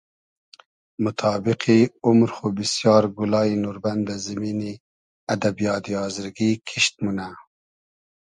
موتابیقی 1.03 1.79
اومر 2.05 2.29
خو 2.35 2.45
بیسیار 2.57 3.03
گولایی 3.17 3.55
نوربئن 3.63 3.99
دۂ 4.07 4.15
زیمینی 4.25 4.73
ادبیاتی 5.33 5.93
آزرگی 6.05 6.51
کیشت 6.67 6.93
مونۂ 7.03 7.29